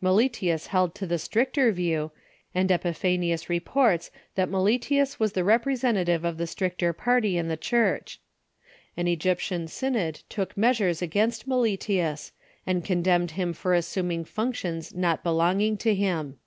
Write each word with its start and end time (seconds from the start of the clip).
Meletius 0.00 0.68
held 0.68 0.94
to 0.94 1.04
the 1.04 1.18
stricter 1.18 1.72
view, 1.72 2.12
and 2.54 2.70
Epiphanius 2.70 3.48
re 3.48 3.58
ports 3.58 4.12
that 4.36 4.48
Meletius 4.48 5.18
was 5.18 5.32
the 5.32 5.42
representative 5.42 6.24
of 6.24 6.36
the 6.38 6.46
stricter 6.46 6.92
party 6.92 7.36
in 7.36 7.48
the 7.48 7.56
Church. 7.56 8.20
An 8.96 9.08
Egyptian 9.08 9.66
synod 9.66 10.22
took 10.28 10.56
measures 10.56 11.02
against 11.02 11.48
Meletius, 11.48 12.30
and 12.64 12.84
condemned 12.84 13.32
him 13.32 13.52
for 13.52 13.74
assuming 13.74 14.24
functions 14.24 14.94
not 14.94 15.24
be 15.24 15.30
longing 15.30 15.76
to 15.78 15.92
him. 15.92 16.38